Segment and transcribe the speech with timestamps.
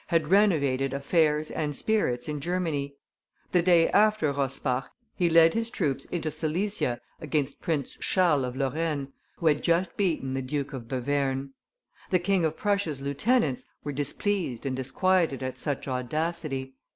[0.07, 2.95] had renovated affairs and spirits in Germany;
[3.51, 9.13] the day after Rosbach, he led his troops into Silesia against Prince Charles of Lorraine,
[9.37, 11.51] who had just beaten the Duke of Bevern;
[12.09, 16.73] the King of Prussia's lieutenants were displeased and disquieted at such audacity.